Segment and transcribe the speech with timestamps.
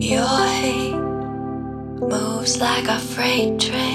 [0.00, 0.94] Your hate
[2.00, 3.87] moves like a freight train.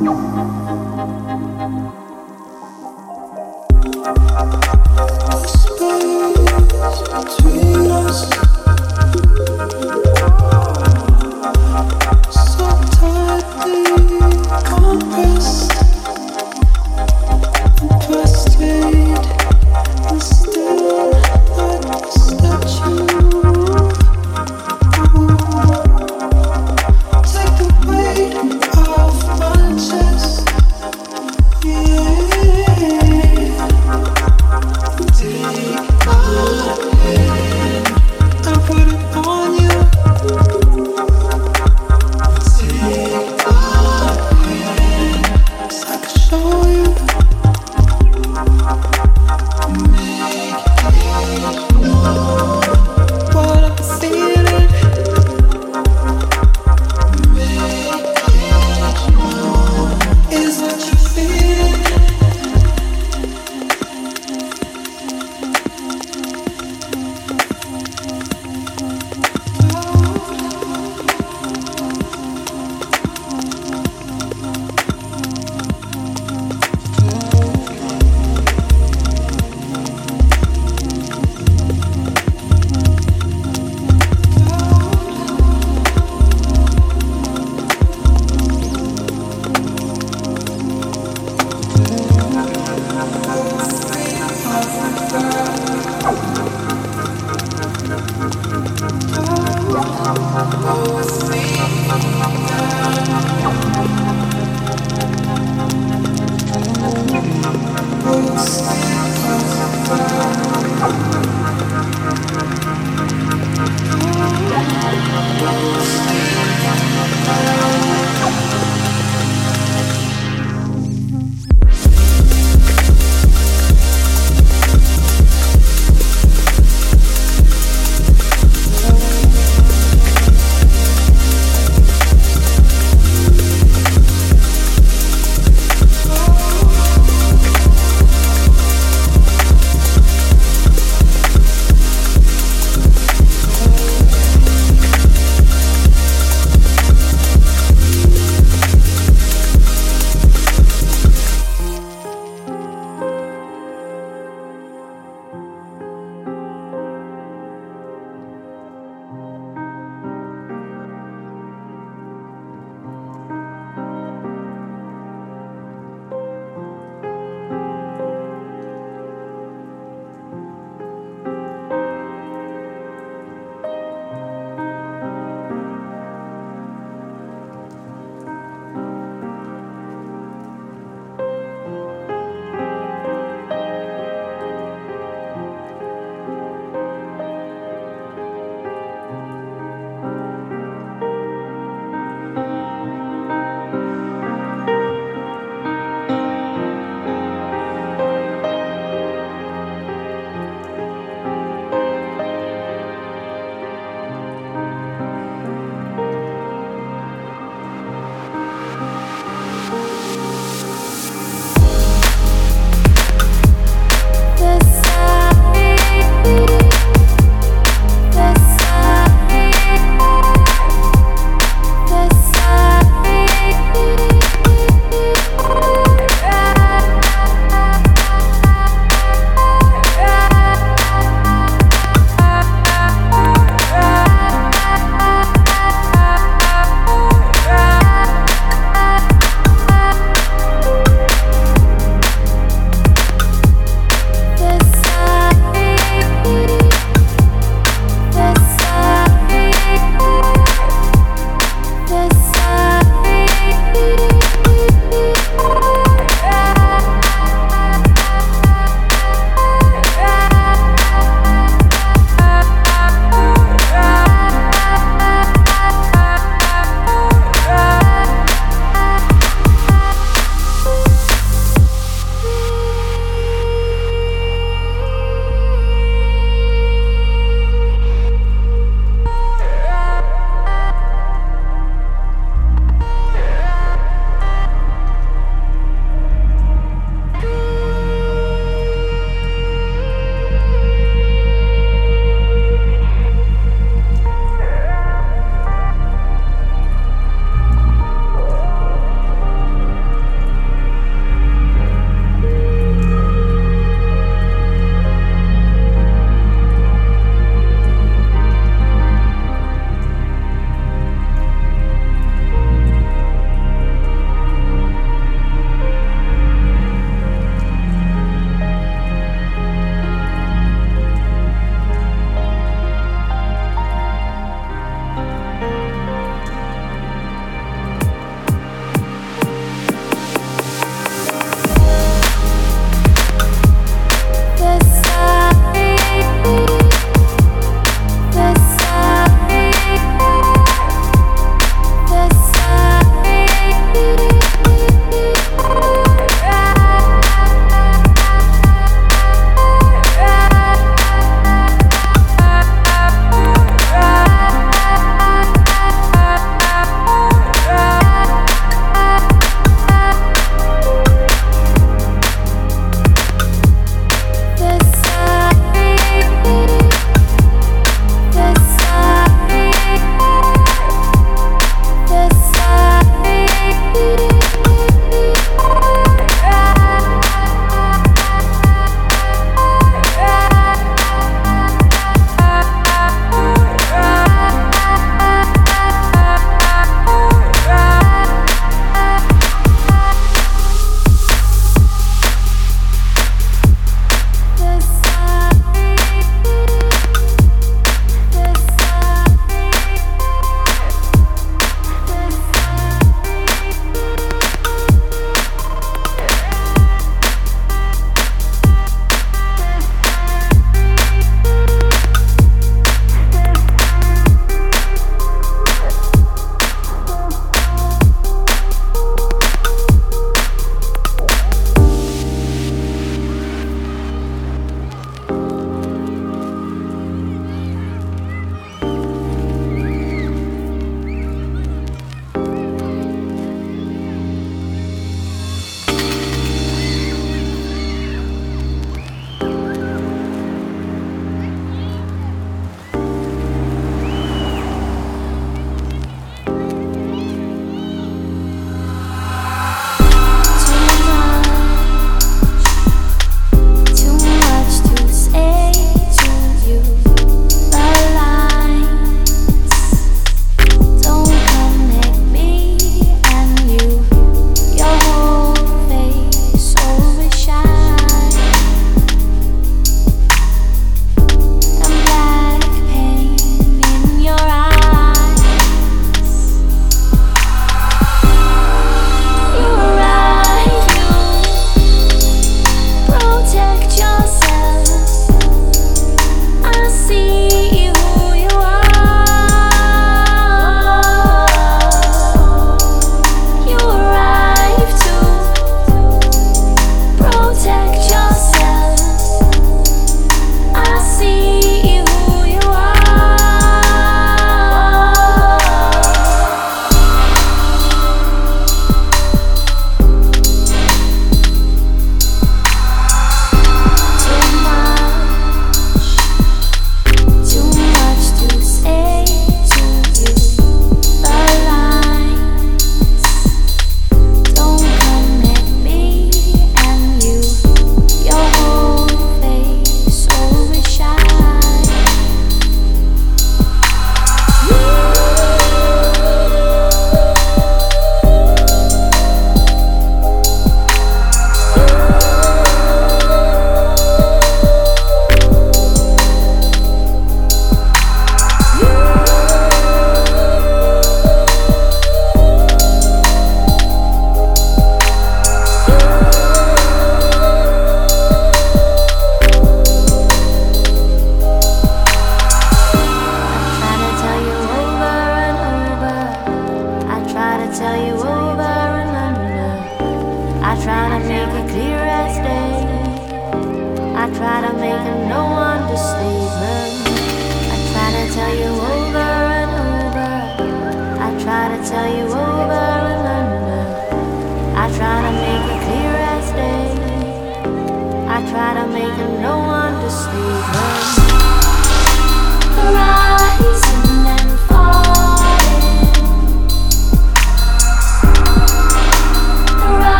[0.00, 1.29] No.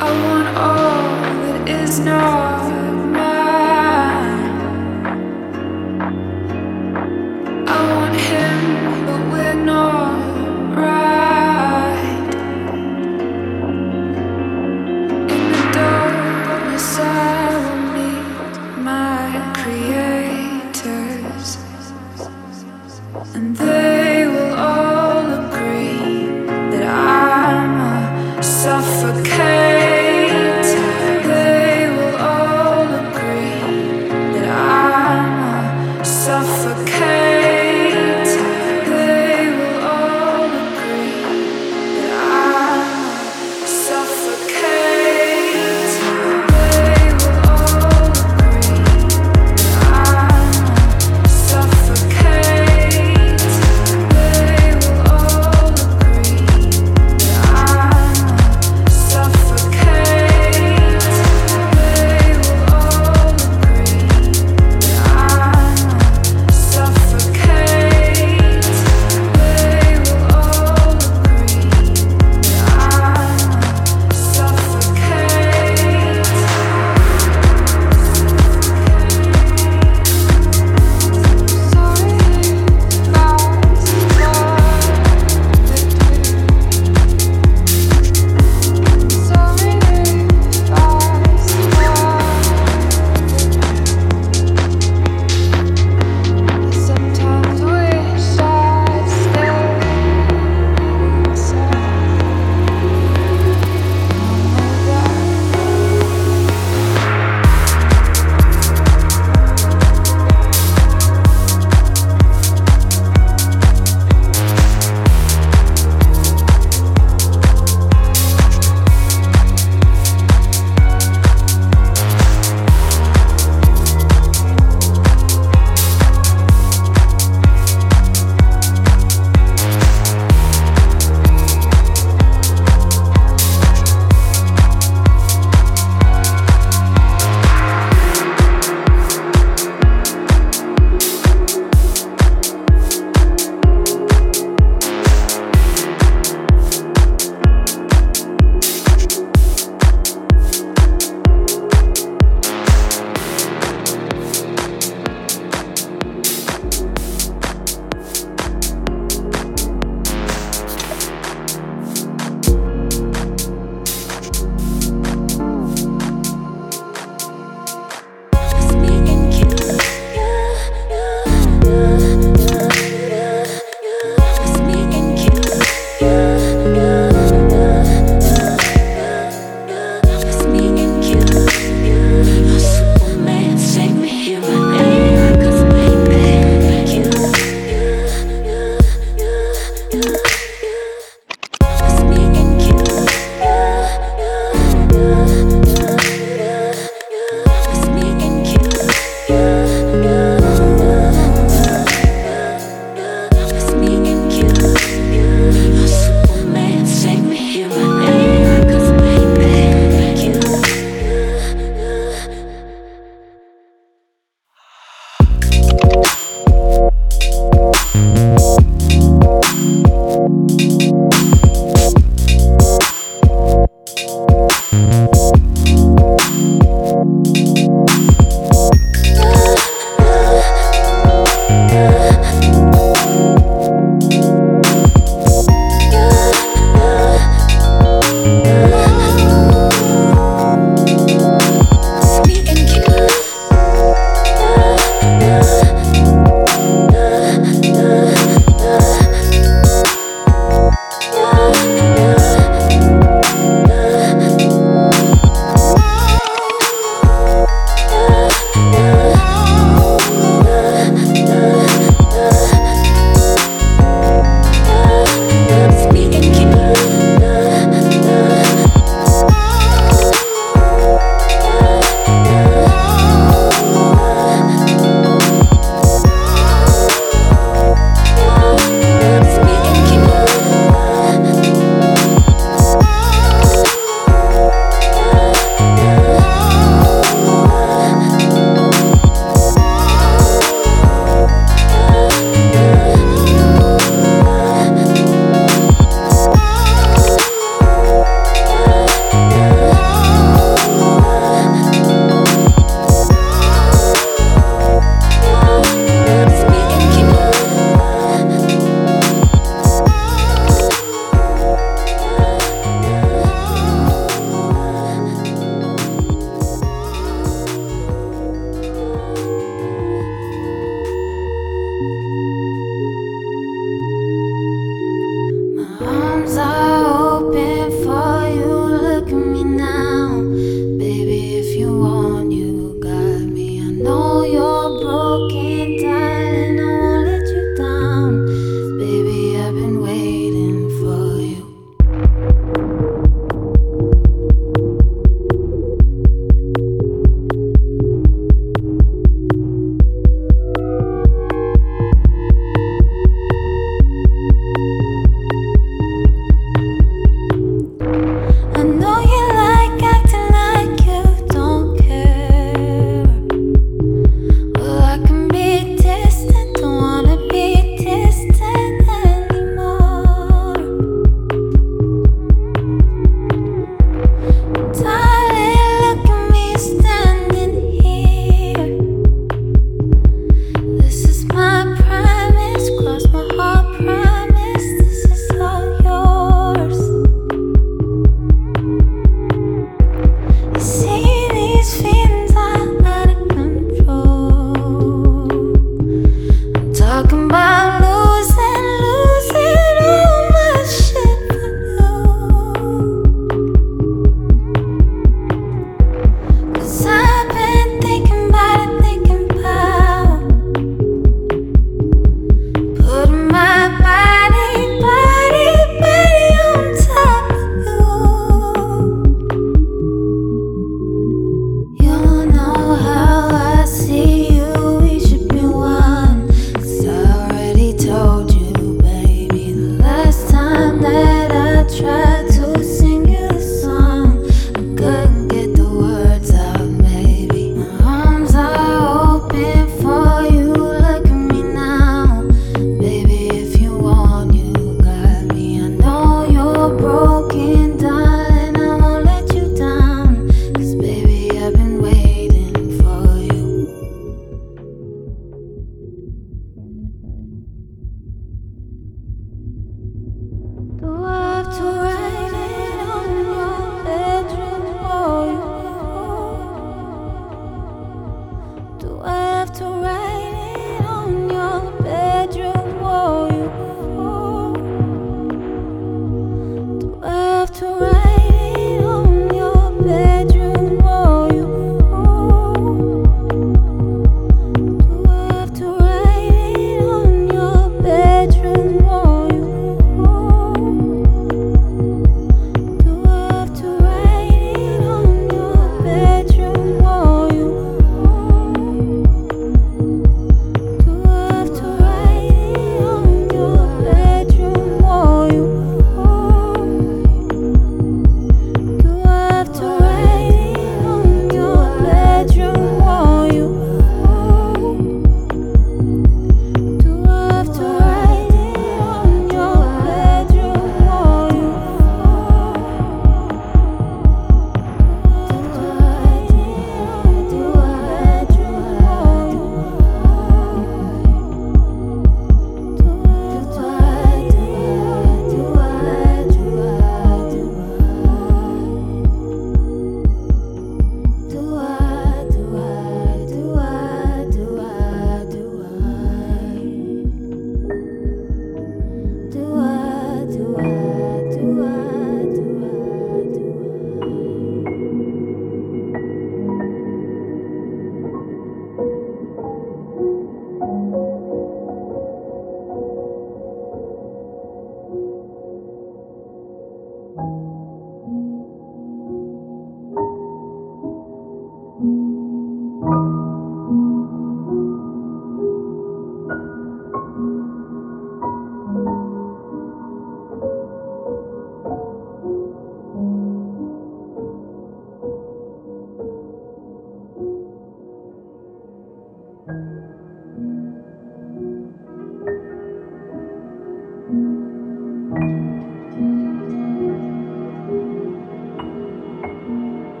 [0.00, 1.02] I want all
[1.42, 2.77] that is not.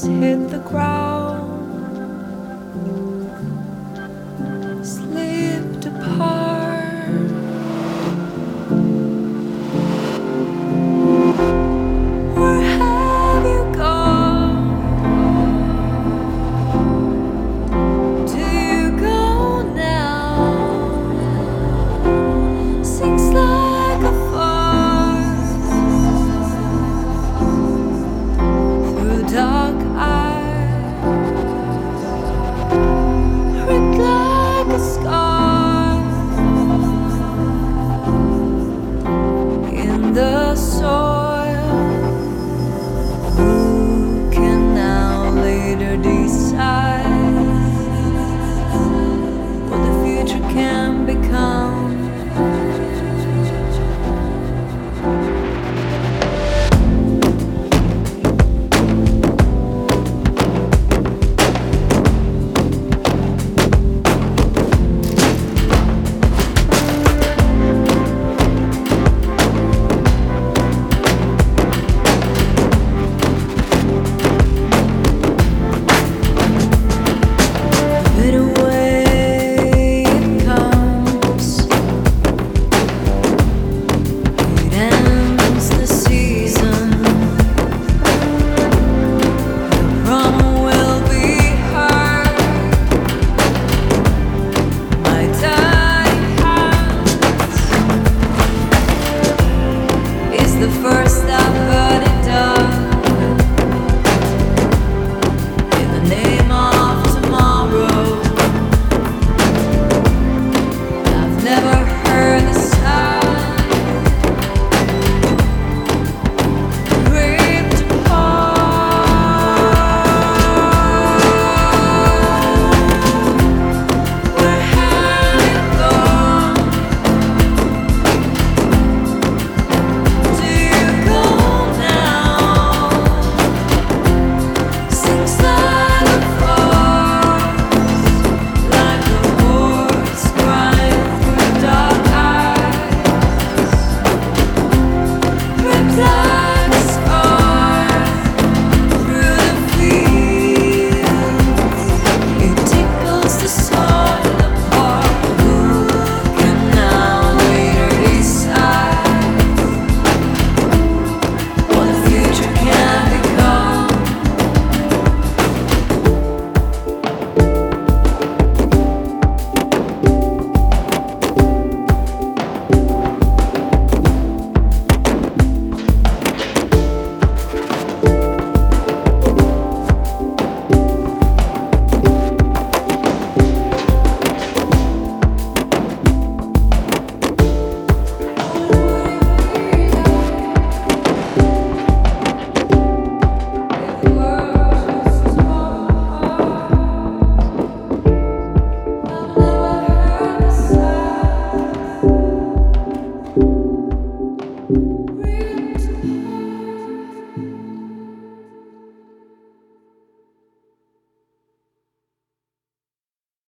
[0.00, 0.29] Swallowed.